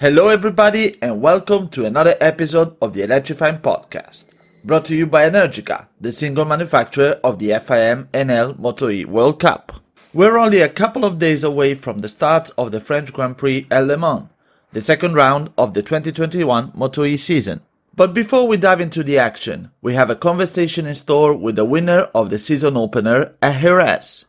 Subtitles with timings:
[0.00, 4.28] Hello, everybody, and welcome to another episode of the Electrifying Podcast,
[4.64, 9.38] brought to you by Energica, the single manufacturer of the FIM Enel Moto E World
[9.38, 9.78] Cup.
[10.14, 13.66] We're only a couple of days away from the start of the French Grand Prix
[13.70, 14.30] at Le Mans,
[14.72, 17.60] the second round of the 2021 Moto E season.
[17.94, 21.66] But before we dive into the action, we have a conversation in store with the
[21.66, 24.24] winner of the season opener at Jerez,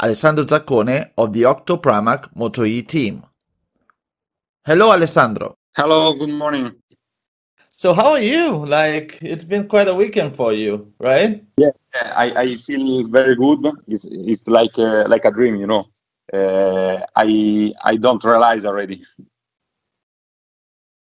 [0.00, 3.24] Alessandro Zaccone of the Octo Pramac Moto E team.
[4.66, 5.58] Hello, Alessandro.
[5.76, 6.72] Hello, good morning.
[7.70, 8.64] So, how are you?
[8.64, 11.44] Like, it's been quite a weekend for you, right?
[11.58, 13.66] Yeah, I, I feel very good.
[13.86, 15.84] It's, it's like a, like a dream, you know.
[16.32, 19.02] Uh, I I don't realize already.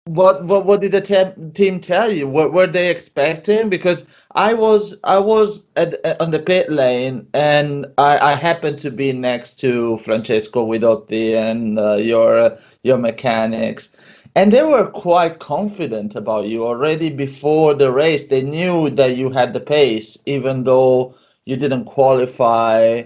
[0.05, 2.27] What what what did the te- team tell you?
[2.27, 3.67] What were they expecting?
[3.69, 8.91] Because I was I was at, on the pit lane and I, I happened to
[8.91, 13.95] be next to Francesco Guidotti and uh, your your mechanics,
[14.35, 18.25] and they were quite confident about you already before the race.
[18.27, 23.03] They knew that you had the pace, even though you didn't qualify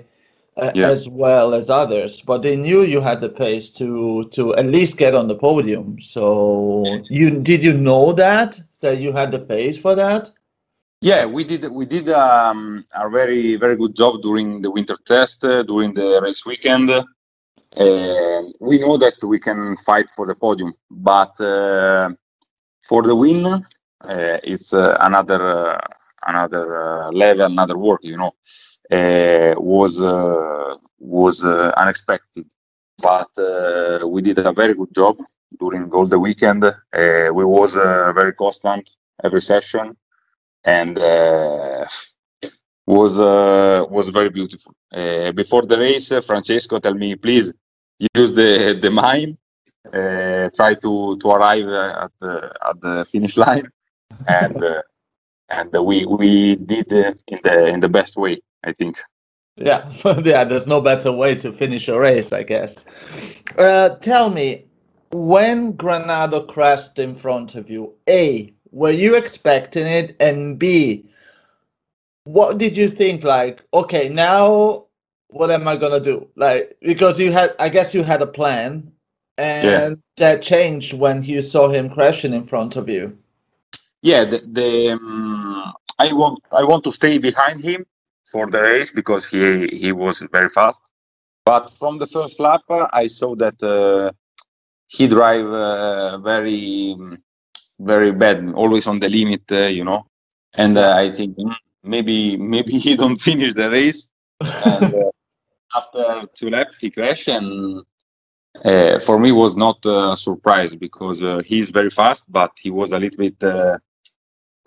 [0.58, 0.89] uh, yeah.
[0.89, 4.97] as well as others, but they knew you had the pace to to at least
[4.97, 6.00] get on the podium.
[6.02, 10.31] So you did you know that that you had the pace for that?
[11.02, 11.70] Yeah, we did.
[11.72, 16.22] We did um, a very very good job during the winter test uh, during the
[16.23, 16.90] race weekend.
[17.78, 22.09] And we know that we can fight for the podium, but uh,
[22.88, 23.62] for the win, uh,
[24.44, 25.78] it's uh, another
[26.26, 28.02] another level, another work.
[28.04, 28.34] You know,
[29.58, 30.00] was
[31.00, 31.45] was
[31.78, 32.45] unexpected,
[33.02, 33.30] but
[34.08, 35.18] we did a very good job
[35.59, 36.64] during all the weekend.
[36.94, 38.90] we was very constant
[39.24, 39.96] every session,
[40.64, 40.97] and
[42.85, 44.74] was uh, was very beautiful.
[44.94, 47.52] Uh, before the race, uh, Francesco tell me, please
[48.16, 49.38] use the the mime,
[49.94, 53.68] uh, try to to arrive at the at the finish line,
[54.28, 54.81] and uh,
[55.50, 58.97] and we we did it in the in the best way, I think.
[59.57, 59.91] Yeah,
[60.23, 60.44] yeah.
[60.44, 62.85] There's no better way to finish a race, I guess.
[63.57, 64.66] Uh, tell me,
[65.11, 71.05] when Granado crashed in front of you, a were you expecting it, and b
[72.25, 73.23] what did you think?
[73.23, 74.85] Like, okay, now
[75.28, 76.28] what am I gonna do?
[76.35, 78.91] Like because you had, I guess you had a plan,
[79.38, 79.95] and yeah.
[80.17, 83.17] that changed when you saw him crashing in front of you.
[84.05, 87.88] Yeah, the, the um, I want I want to stay behind him
[88.31, 90.79] for the race because he he was very fast.
[91.43, 94.11] But from the first lap, uh, I saw that uh,
[94.85, 96.95] he drive uh, very
[97.79, 100.05] very bad, always on the limit, uh, you know.
[100.53, 104.07] And uh, I think hmm, maybe maybe he don't finish the race.
[104.39, 105.11] And, uh,
[105.75, 107.83] after two laps he crashed and
[109.01, 113.17] for me was not a surprise because he's very fast but he was a little
[113.17, 113.43] bit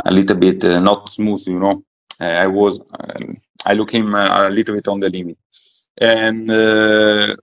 [0.04, 1.82] a little bit uh, not smooth you know.
[2.20, 3.36] Uh, i was um,
[3.66, 5.38] i look him uh, a little bit on the limit.
[6.00, 6.48] And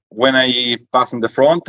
[0.09, 1.67] when i pass in the front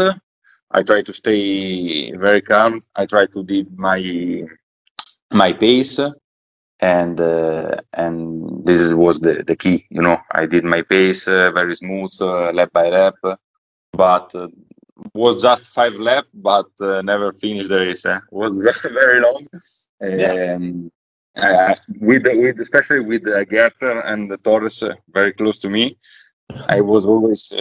[0.70, 2.82] i try to stay very calm.
[2.94, 4.44] I try to do my
[5.32, 6.00] my pace.
[6.80, 10.18] And uh, and this was the, the key you know.
[10.32, 13.14] I did my pace uh, very smooth uh, lap by lap.
[13.92, 14.48] But uh,
[15.14, 18.18] was just five lap but uh, never finished the race eh?
[18.30, 18.56] was
[18.92, 19.46] very long
[20.02, 20.90] um,
[21.36, 25.96] uh, with with especially with uh, Gerter and the Torres very close to me
[26.68, 27.52] i was always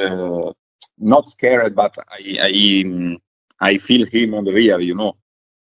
[0.98, 3.18] not scared but i i um,
[3.60, 5.16] i feel him on the rear you know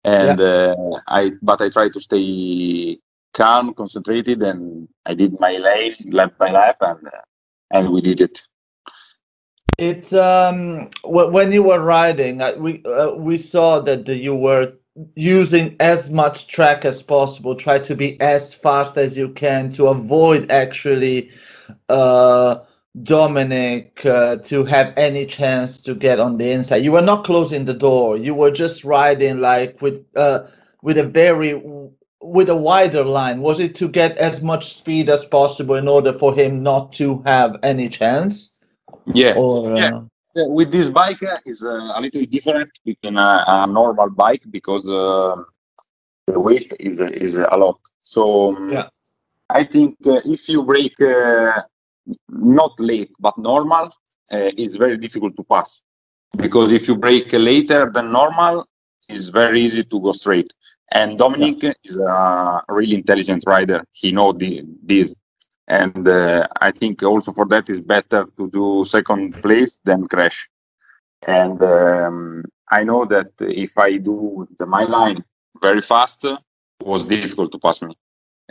[0.03, 0.75] and yeah.
[1.07, 2.97] i but i try to stay
[3.33, 7.21] calm, concentrated, and I did my lane lap by lap, and uh,
[7.71, 8.41] and we did it.
[9.77, 14.73] It's um when you were riding, uh, we uh, we saw that you were
[15.15, 17.55] using as much track as possible.
[17.55, 21.29] Try to be as fast as you can to avoid actually.
[21.89, 22.59] Uh,
[23.01, 26.83] Dominique uh, to have any chance to get on the inside.
[26.83, 28.17] You were not closing the door.
[28.17, 30.41] You were just riding like with uh,
[30.83, 31.59] with a very
[32.23, 33.41] with a wider line?
[33.41, 37.21] Was it to get as much speed as possible in order for him not to
[37.25, 38.51] have any chance?
[39.13, 39.33] Yeah.
[39.37, 40.01] Or, yeah.
[40.35, 40.41] Uh...
[40.41, 40.47] yeah.
[40.47, 44.87] With this bike, uh, is uh, a little different between a, a normal bike because
[44.87, 45.35] uh,
[46.27, 47.79] the weight is is a lot.
[48.03, 48.89] So um, yeah.
[49.49, 51.61] I think uh, if you brake uh,
[52.29, 53.91] not late but normal,
[54.29, 55.81] it's very difficult to pass
[56.37, 58.65] because if you brake later than normal,
[59.07, 60.51] it's very easy to go straight.
[60.91, 61.73] And Dominique yeah.
[61.83, 63.85] is a really intelligent rider.
[63.91, 65.13] He know the, this,
[65.67, 70.49] and uh, I think also for that is better to do second place than crash.
[71.27, 75.23] and um, I know that if I do the my line
[75.61, 76.39] very fast, it
[76.81, 77.95] was difficult to pass me,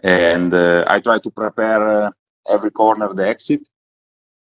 [0.03, 2.11] and uh, I try to prepare uh,
[2.49, 3.63] every corner the exit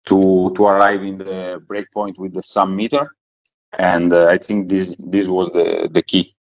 [0.05, 3.15] to to arrive in the breakpoint with the sum meter,
[3.77, 6.36] and uh, I think this this was the the key.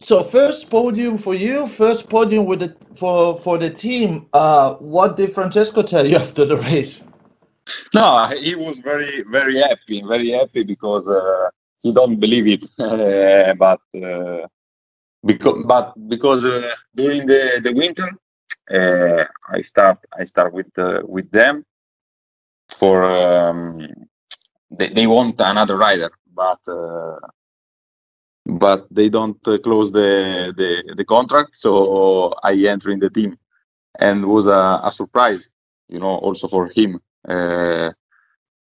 [0.00, 4.26] So first podium for you, first podium with the for for the team.
[4.32, 7.04] Uh, what did Francesco tell you after the race?
[7.94, 11.50] No, he was very very happy, very happy because uh,
[11.80, 12.64] he don't believe it,
[13.58, 14.46] but uh,
[15.24, 18.08] because but because uh, during the the winter,
[18.70, 21.64] uh, I start I start with uh, with them
[22.68, 23.88] for um,
[24.70, 26.60] they they want another rider, but
[28.48, 31.56] but they don't uh, close the, the, the contract.
[31.56, 33.38] So I enter in the team,
[34.00, 35.50] and was a, a surprise,
[35.88, 37.00] you know, also for him.
[37.26, 37.92] Uh,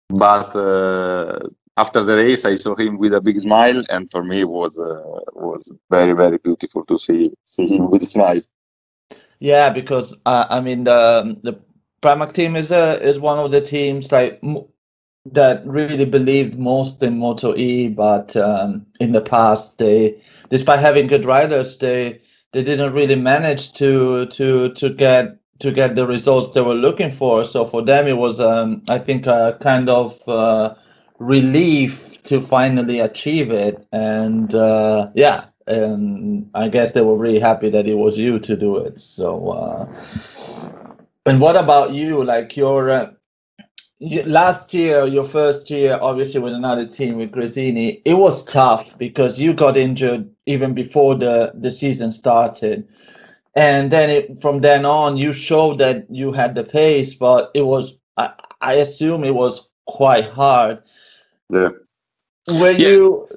[0.09, 1.41] but uh,
[1.77, 4.79] after the race, I saw him with a big smile, and for me, it was
[4.79, 8.41] uh, was very very beautiful to see see him with a smile.
[9.41, 11.59] Yeah, because uh, I mean the the
[12.01, 14.41] Pramac team is a is one of the teams like
[15.27, 21.07] that really believed most in Moto E, but um, in the past they, despite having
[21.07, 22.21] good riders, they
[22.53, 27.11] they didn't really manage to to to get to get the results they were looking
[27.11, 27.45] for.
[27.45, 30.75] So for them, it was um, I think a kind of uh,
[31.19, 37.71] relief to finally achieve it, and uh, yeah, and I guess they were really happy
[37.71, 39.01] that it was you to do it.
[39.01, 39.51] So.
[39.51, 40.03] Uh,
[41.27, 42.23] and what about you?
[42.23, 43.11] Like your uh,
[44.01, 49.41] last year, your first year, obviously with another team with Gresini, it was tough because
[49.41, 52.89] you got injured even before the the season started,
[53.55, 57.63] and then it, from then on, you showed that you had the pace, but it
[57.63, 60.83] was I, I assume it was quite hard.
[61.51, 61.71] Yeah.
[62.61, 62.89] Were yeah.
[62.89, 63.29] you?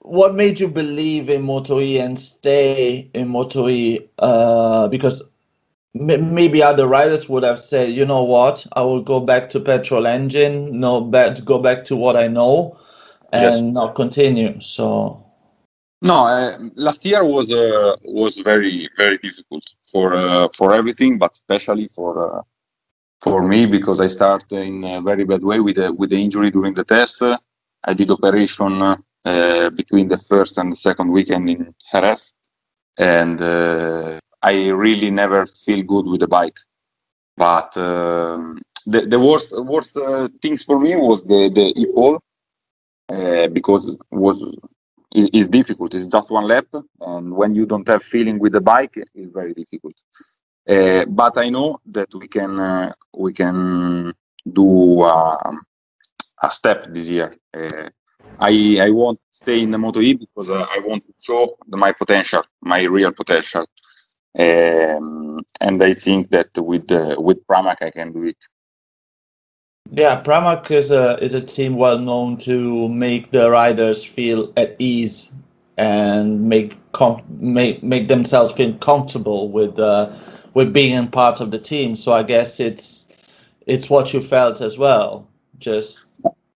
[0.00, 4.08] What made you believe in Moto E and stay in Moto E?
[4.18, 5.22] Uh, because
[5.94, 10.06] maybe other riders would have said, you know what, I will go back to petrol
[10.06, 12.78] engine, no, back go back to what I know,
[13.32, 13.60] and yes.
[13.62, 14.60] not continue.
[14.60, 15.24] So.
[16.02, 21.32] No, uh, last year was uh, was very very difficult for uh, for everything, but
[21.32, 22.42] especially for uh,
[23.20, 26.50] for me because I started in a very bad way with the, with the injury
[26.50, 27.22] during the test.
[27.84, 32.32] I did operation uh, between the first and the second weekend in Jerez,
[32.98, 36.58] and uh, I really never feel good with the bike.
[37.36, 42.20] But um, the, the worst worst uh, things for me was the the e-pole
[43.08, 44.42] uh, because was
[45.14, 45.94] is, difficult.
[45.94, 46.66] It's just one lap,
[47.00, 49.94] and when you don't have feeling with the bike, it's very difficult.
[50.68, 54.14] Uh, but I know that we can uh, we can
[54.52, 55.52] do uh,
[56.42, 57.34] a step this year.
[57.52, 57.88] Uh,
[58.38, 61.92] I I want to stay in the Moto E because I want to show my
[61.92, 63.66] potential, my real potential.
[64.38, 68.36] Um, and I think that with uh, with Pramac I can do it.
[69.90, 74.76] Yeah, Pramac is a is a team well known to make the riders feel at
[74.78, 75.32] ease
[75.78, 80.14] and make com- make make themselves feel comfortable with uh,
[80.54, 81.96] with being part of the team.
[81.96, 83.08] So I guess it's
[83.66, 85.26] it's what you felt as well.
[85.58, 86.04] Just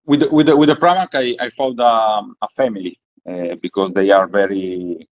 [0.06, 3.92] with the, with the, with the Pramac, I I found um, a family uh, because
[3.94, 5.08] they are very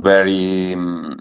[0.00, 1.20] very um,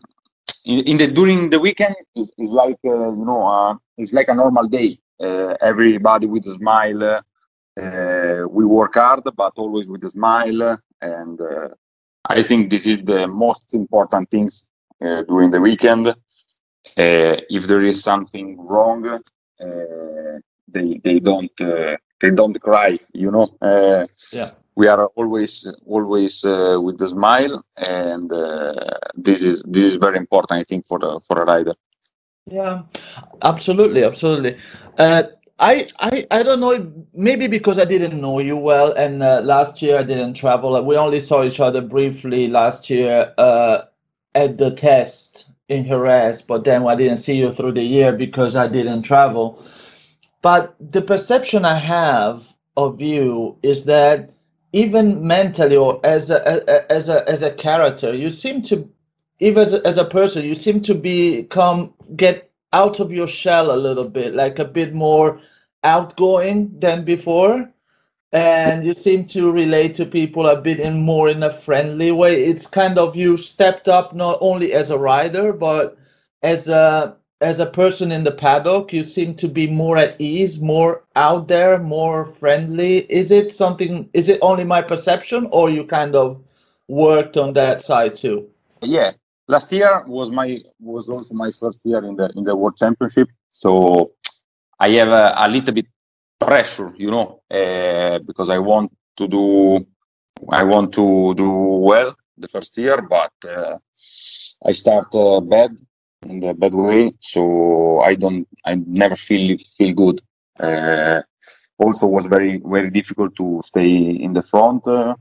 [0.65, 4.33] in, the during the weekend is, is like uh, you know uh, it's like a
[4.33, 4.97] normal day.
[5.19, 10.77] Uh, everybody with a smile uh, we work hard but always with a smile.
[11.01, 11.69] And uh,
[12.29, 14.67] i think this is the most important things
[15.03, 16.13] uh, during the weekend.
[16.95, 19.01] If there is something wrong
[20.75, 23.47] they they don't they don't cry you know?
[24.33, 28.73] Yeah we are always always uh, with the smile and uh,
[29.15, 31.73] this is this is very important i think for the for a rider.
[32.45, 32.83] Yeah
[33.41, 34.57] absolutely absolutely.
[34.97, 35.23] Uh,
[35.59, 39.81] I, I I don't know maybe because I didn't know you well and uh, last
[39.81, 43.83] year I didn't travel we only saw each other briefly last year uh,
[44.35, 48.55] at the test in Jerez but then I didn't see you through the year because
[48.55, 49.63] I didn't travel.
[50.41, 52.43] But the perception I have
[52.75, 54.32] of you is that
[54.73, 58.89] even mentally or as a, as a as a character you seem to
[59.39, 63.71] even as a, as a person you seem to become get out of your shell
[63.71, 65.39] a little bit like a bit more
[65.83, 67.69] outgoing than before.
[68.31, 72.43] And you seem to relate to people a bit in more in a friendly way.
[72.43, 75.97] It's kind of you stepped up not only as a rider but
[76.41, 80.59] as a as a person in the paddock, you seem to be more at ease,
[80.59, 82.99] more out there, more friendly.
[83.11, 84.09] Is it something?
[84.13, 86.41] Is it only my perception, or you kind of
[86.87, 88.49] worked on that side too?
[88.81, 89.11] Yeah,
[89.47, 93.29] last year was my was also my first year in the in the World Championship,
[93.51, 94.11] so
[94.79, 95.87] I have a, a little bit
[96.39, 99.85] pressure, you know, uh, because I want to do
[100.49, 103.77] I want to do well the first year, but uh,
[104.65, 105.77] I start uh, bad
[106.25, 110.21] in the bad way, so I don't I never feel feel good.
[110.59, 111.21] Uh,
[111.77, 113.93] also was very very difficult to stay
[114.25, 115.15] in the front, uh,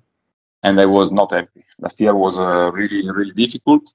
[0.63, 1.65] and I was not happy.
[1.79, 3.93] Last year was uh, really really difficult,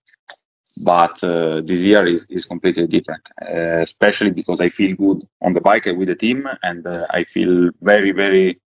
[0.83, 5.61] but uh, this year is, is completely different, especially because I feel good on the
[5.61, 8.59] bike with the team, and I feel very very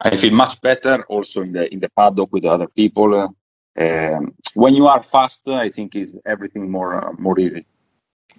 [0.00, 3.34] I feel much better also in the in the paddock with other people.
[3.76, 7.66] Um, when you are fast, I think is everything more uh, more easy.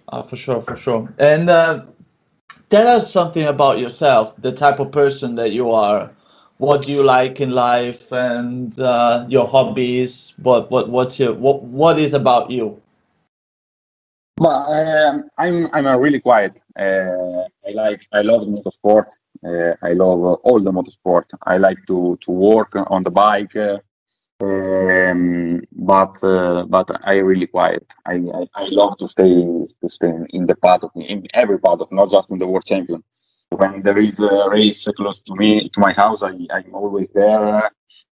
[0.10, 1.14] Uh, for sure, for sure.
[1.18, 1.86] And uh,
[2.70, 6.12] tell us something about yourself, the type of person that you are.
[6.58, 10.34] What do you like in life, and uh, your hobbies?
[10.42, 12.82] What what what's your what what is about you?
[14.38, 16.54] Well, um, I'm I'm a really quiet.
[16.78, 19.08] Uh, I like I love motorsport.
[19.46, 21.26] Uh, I love all the motorsport.
[21.44, 23.80] I like to to work on the bike, uh,
[24.42, 27.86] um, but uh, but I really quiet.
[28.06, 29.34] I, I, I love to stay
[29.82, 33.04] to stay in the paddock, in every paddock, not just in the world champion.
[33.50, 37.72] When there is a race close to me, to my house, I I'm always there.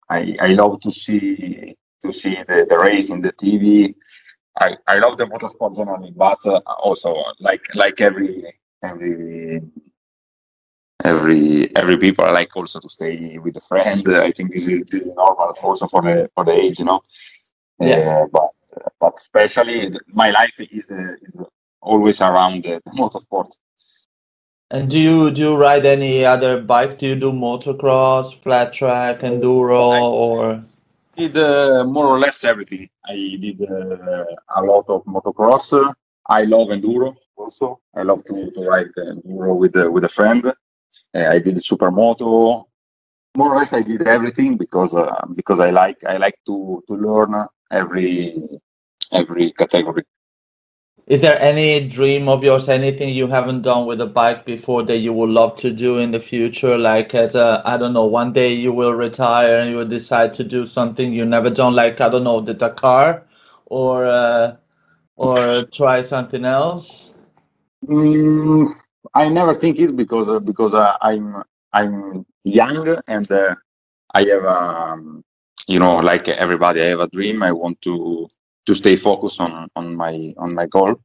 [0.09, 3.95] I I love to see to see the, the race in the TV.
[4.59, 8.43] I, I love the motorsport generally, but uh, also like like every
[8.83, 9.61] every
[11.05, 14.07] every every people I like also to stay with a friend.
[14.09, 17.01] I think this is, this is normal also for the for the age, you know.
[17.79, 18.07] Yes.
[18.07, 18.49] Uh, but
[18.99, 21.35] but especially my life is uh, is
[21.81, 23.51] always around the, the motorsport.
[24.69, 26.97] And do you do you ride any other bike?
[26.97, 30.63] Do you do motocross, flat track, enduro, or?
[31.17, 32.89] did uh, more or less everything.
[33.05, 35.93] I did uh, a lot of motocross.
[36.27, 37.79] I love enduro also.
[37.95, 40.53] I love to, to ride enduro with uh, with a friend.
[41.15, 42.65] Uh, I did supermoto.
[43.35, 46.93] More or less, I did everything because uh, because I like I like to to
[46.95, 47.33] learn
[47.71, 48.33] every
[49.11, 50.03] every category.
[51.07, 54.97] Is there any dream of yours, anything you haven't done with a bike before that
[54.97, 56.77] you would love to do in the future?
[56.77, 60.33] Like as a, I don't know, one day you will retire and you will decide
[60.35, 63.25] to do something you never done, like I don't know, the Dakar,
[63.65, 64.55] or uh,
[65.15, 67.13] or try something else.
[67.87, 68.67] Mm,
[69.13, 71.43] I never think it because uh, because uh, I'm
[71.73, 73.55] I'm young and uh,
[74.13, 75.23] I have um,
[75.67, 77.43] you know like everybody I have a dream.
[77.43, 78.27] I want to
[78.67, 80.95] to stay focused on on my on my goal.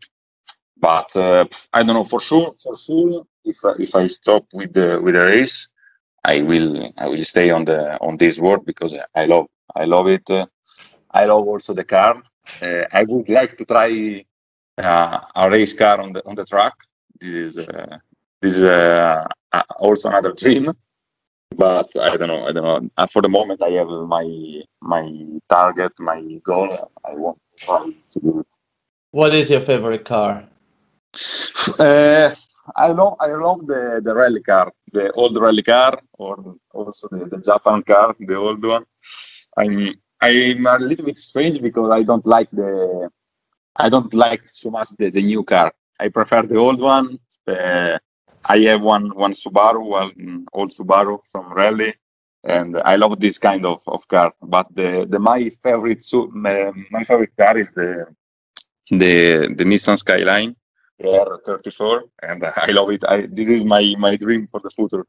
[0.78, 2.54] But uh, I don't know for sure.
[2.62, 5.68] For sure, if uh, if I stop with the with the race,
[6.24, 10.08] I will I will stay on the on this world because I love I love
[10.08, 10.28] it.
[11.12, 12.22] I love also the car.
[12.60, 14.24] Uh, I would like to try
[14.78, 16.74] a race car on the on the track.
[17.20, 17.98] This is uh,
[18.40, 19.26] this is
[19.78, 20.72] also another dream
[21.56, 22.46] but I don't know.
[22.46, 22.90] I don't know.
[22.96, 25.04] Uh, for the moment, I have my my
[25.48, 26.90] target, my goal.
[27.04, 28.46] I want to try to do it.
[29.10, 30.44] What is your favorite car?
[31.78, 32.30] Uh,
[32.76, 37.24] I love I love the the rally car, the old rally car, or also the,
[37.24, 38.84] the Japan car, the old one.
[39.56, 43.10] I'm I'm a little bit strange because I don't like the
[43.76, 45.72] I don't like so much the, the new car.
[45.98, 47.18] I prefer the old one.
[47.46, 48.00] The,
[48.44, 51.94] I have one one Subaru, one old Subaru from rally,
[52.44, 54.32] and I love this kind of, of car.
[54.42, 58.06] But the, the my favorite my, my favorite car is the
[58.90, 60.54] the the Nissan Skyline
[61.02, 63.04] R34, and I love it.
[63.04, 65.06] I this is my my dream for the future.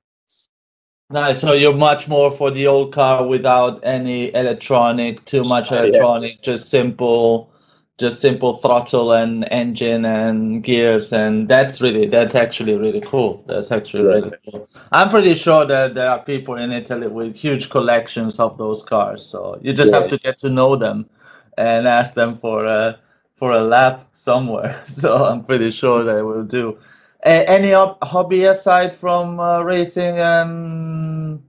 [1.09, 1.39] Nice.
[1.39, 6.33] So you're much more for the old car without any electronic, too much ah, electronic,
[6.33, 6.41] yeah.
[6.41, 7.49] just simple
[7.97, 13.71] just simple throttle and engine and gears and that's really that's actually really cool that's
[13.71, 14.15] actually yeah.
[14.15, 18.57] really cool i'm pretty sure that there are people in italy with huge collections of
[18.57, 19.99] those cars so you just yeah.
[19.99, 21.09] have to get to know them
[21.57, 22.99] and ask them for a
[23.35, 26.77] for a lap somewhere so i'm pretty sure they will do
[27.25, 27.71] a- any
[28.03, 31.41] hobby aside from uh, racing and,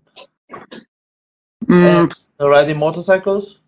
[1.67, 2.31] mm.
[2.39, 3.59] and riding motorcycles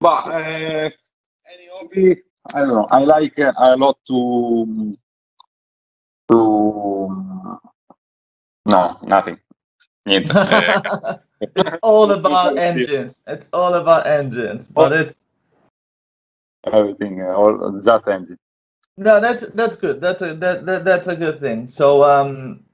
[0.00, 0.90] but uh
[1.78, 2.16] hobby,
[2.52, 2.88] I don't know.
[2.90, 4.96] I like uh, a lot to
[6.30, 7.60] to
[8.66, 9.38] no nothing.
[10.06, 13.22] it's all about engines.
[13.26, 15.20] It's all about engines, but it's
[16.72, 17.22] everything.
[17.22, 18.38] Uh, all just engine.
[18.96, 20.00] No, that's that's good.
[20.00, 21.68] That's a that, that that's a good thing.
[21.68, 22.64] So, um,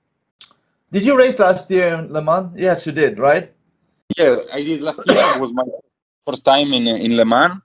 [0.92, 2.52] did you race last year in Le Mans?
[2.56, 3.52] Yes, you did, right?
[4.16, 5.16] Yeah, I did last year.
[5.18, 5.64] it was my
[6.26, 7.60] first time in in Le Mans,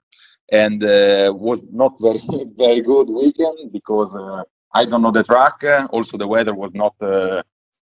[0.52, 2.20] and uh, was not very
[2.56, 4.42] very good weekend because uh,
[4.74, 5.62] I don't know the track.
[5.90, 7.42] Also, the weather was not uh,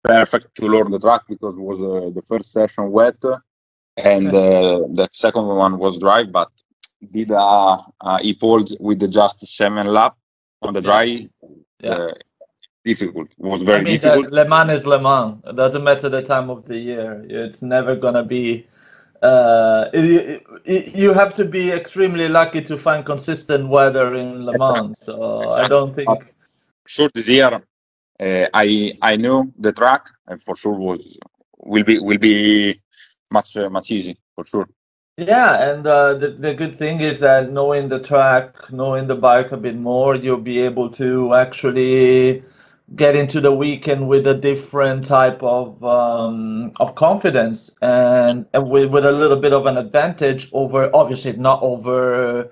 [0.03, 3.23] perfect to learn the track because it was uh, the first session wet,
[3.97, 6.25] and uh, the second one was dry.
[6.25, 6.51] But
[7.11, 8.37] did a, a e
[8.79, 10.17] with just seven lap
[10.63, 11.29] on the dry.
[11.81, 11.91] Yeah.
[11.91, 12.13] Uh,
[12.85, 13.29] difficult.
[13.31, 14.33] It was very I mean, difficult.
[14.33, 15.39] Le Mans is Le Mans.
[15.47, 17.25] It doesn't matter the time of the year.
[17.29, 18.67] It's never gonna be.
[19.23, 24.57] Uh, it, it, you have to be extremely lucky to find consistent weather in Le
[24.57, 24.99] Mans.
[24.99, 26.35] So I don't think.
[26.87, 27.63] Sure, this year
[28.21, 31.19] uh, I I knew the track and for sure was
[31.59, 32.81] will be will be
[33.31, 34.69] much uh, much easy for sure.
[35.17, 39.53] Yeah, and uh, the the good thing is that knowing the track, knowing the bike
[39.53, 42.43] a bit more, you'll be able to actually
[42.97, 48.91] get into the weekend with a different type of um, of confidence and, and with,
[48.91, 52.51] with a little bit of an advantage over obviously not over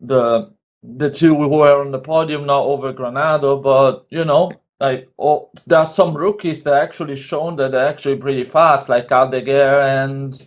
[0.00, 0.50] the
[0.82, 5.50] the two who were on the podium, not over Granado, but you know, like oh,
[5.66, 10.46] there are some rookies that actually shown that they're actually pretty fast, like Aldeguer and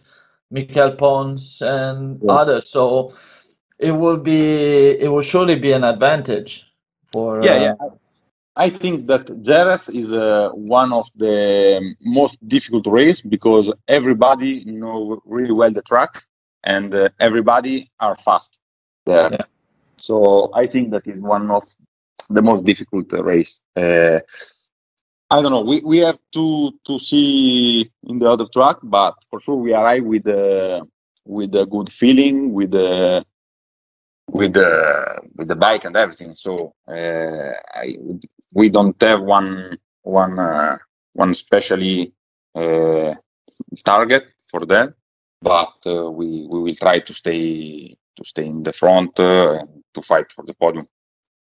[0.52, 2.30] Miquel Pons and Yeah.
[2.30, 2.70] others.
[2.70, 3.14] So
[3.80, 6.66] it will be it will surely be an advantage
[7.12, 7.76] for Yeah, uh, yeah.
[8.56, 15.22] I think that Jerez is uh, one of the most difficult race because everybody know
[15.26, 16.24] really well the track
[16.64, 18.60] and uh, everybody are fast
[19.06, 19.32] there.
[19.32, 19.46] Yeah.
[19.98, 21.64] So I think that is one of
[22.30, 23.62] the most difficult uh, race.
[23.76, 24.20] Uh,
[25.32, 25.62] I don't know.
[25.62, 30.04] We, we have to to see in the other track, but for sure we arrive
[30.04, 30.84] with uh,
[31.26, 33.26] with a good feeling, with the
[34.28, 36.34] with the with the bike and everything.
[36.34, 37.98] So uh, I
[38.54, 40.78] we don't have one one uh,
[41.14, 42.14] one especially
[42.56, 43.14] uh,
[43.84, 44.94] target for that,
[45.42, 49.84] but uh, we we will try to stay to stay in the front uh, and
[49.94, 50.88] to fight for the podium.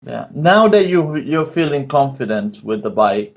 [0.05, 0.27] Yeah.
[0.35, 3.37] Now that you you're feeling confident with the bike,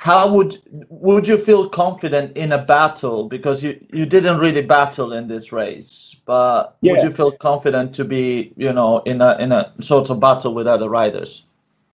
[0.00, 0.56] how would
[0.88, 3.28] would you feel confident in a battle?
[3.28, 8.04] Because you you didn't really battle in this race, but would you feel confident to
[8.06, 11.44] be you know in a in a sort of battle with other riders?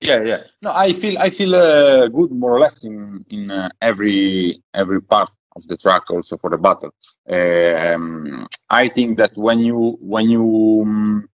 [0.00, 0.44] Yeah, yeah.
[0.62, 5.02] No, I feel I feel uh, good more or less in in uh, every every
[5.02, 6.94] part of the track, also for the battle.
[7.28, 10.44] Um, I think that when you when you
[10.86, 11.28] um,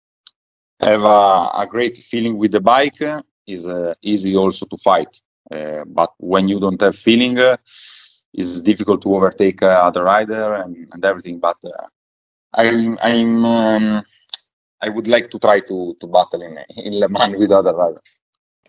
[0.80, 5.20] have a, a great feeling with the bike, uh, is uh, easy also to fight.
[5.52, 7.56] Uh, but when you don't have feeling, uh,
[8.34, 11.38] it's difficult to overtake uh, other rider and, and everything.
[11.40, 11.86] But uh,
[12.54, 14.02] I'm I'm um,
[14.80, 18.10] I would like to try to to battle in in Le Mans with other riders.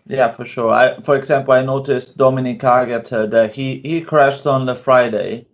[0.06, 0.72] Yeah, for sure.
[0.72, 5.46] I, for example, I noticed Dominique Aegerter that he he crashed on the Friday,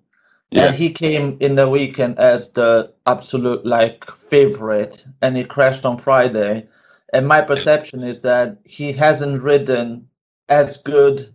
[0.50, 0.66] Yeah.
[0.66, 5.98] and he came in the weekend as the absolute like favorite, and he crashed on
[5.98, 6.68] Friday.
[7.12, 10.08] And my perception is that he hasn't ridden
[10.50, 11.34] as good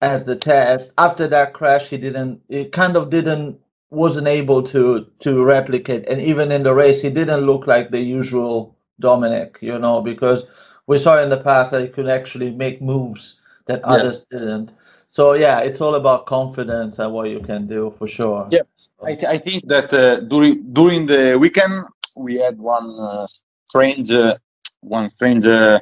[0.00, 0.92] as the test.
[0.98, 2.42] After that crash, he didn't.
[2.48, 7.10] He kind of didn't wasn't able to to replicate, and even in the race, he
[7.10, 9.58] didn't look like the usual Dominique.
[9.60, 10.46] You know, because
[10.86, 13.92] we saw in the past that he could actually make moves that Yeah.
[13.94, 14.74] others didn't.
[15.10, 18.48] So yeah, it's all about confidence and what you can do for sure.
[18.50, 18.62] Yeah.
[19.02, 23.26] I, th- I think that uh, during during the weekend we had one uh,
[23.68, 24.36] strange uh,
[24.80, 25.80] one strange uh,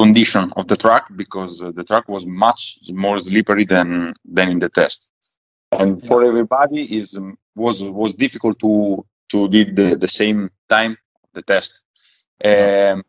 [0.00, 2.60] condition of the track because uh, the track was much
[3.04, 3.88] more slippery than
[4.36, 5.00] than in the test,
[5.80, 8.72] and for everybody is um, was was difficult to
[9.32, 10.40] to did the, the same
[10.74, 10.92] time
[11.36, 11.72] the test.
[12.50, 13.02] Um,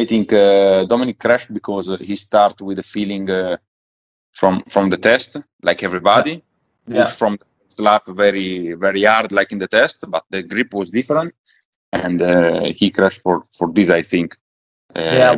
[0.00, 3.56] I think uh, Dominique crashed because uh, he started with a feeling uh,
[4.32, 5.30] from from the test,
[5.68, 6.34] like everybody
[6.86, 7.14] Yeah.
[7.18, 7.38] from
[7.76, 11.32] the lap very very hard like in the test but the grip was different.
[11.92, 14.36] And uh, he crashed for for this i think.
[14.94, 15.36] Uh, Yeah,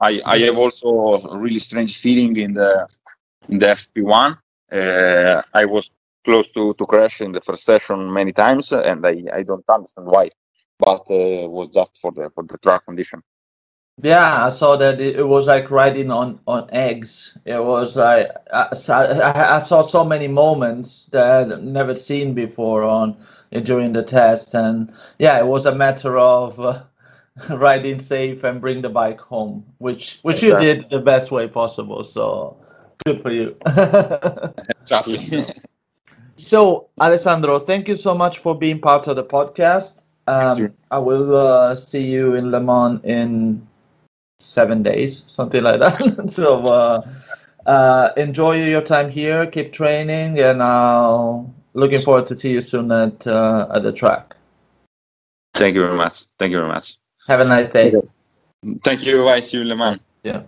[0.00, 2.86] i i have also a really strange feeling in the
[3.48, 4.38] in the fp1
[4.72, 5.90] uh, i was
[6.24, 10.06] close to to crash in the first session many times and i i don't understand
[10.06, 10.28] why
[10.78, 13.22] but uh, it was just for the for the track condition.
[14.00, 17.36] Yeah, I saw that it, it was like riding on on eggs.
[17.44, 22.84] It was like I, I, I saw so many moments that I've never seen before
[22.84, 23.16] on
[23.64, 26.82] during the test, and yeah, it was a matter of uh,
[27.50, 32.04] riding safe and bring the bike home, which which you did the best way possible.
[32.04, 32.56] So
[33.04, 33.56] good for you.
[34.80, 35.18] exactly
[36.38, 40.02] So, Alessandro, thank you so much for being part of the podcast.
[40.28, 43.66] Um, I will uh, see you in Le Mans in
[44.38, 46.30] seven days, something like that.
[46.30, 47.08] so uh,
[47.66, 49.46] uh, enjoy your time here.
[49.46, 51.40] Keep training, and uh,
[51.74, 54.36] looking forward to see you soon at uh, at the track.
[55.54, 56.26] Thank you very much.
[56.38, 56.98] Thank you very much.
[57.28, 57.92] Have a nice day.
[58.84, 59.22] Thank you.
[59.22, 59.40] Bye.
[59.40, 60.00] See you, Le Mans.
[60.24, 60.42] Yeah.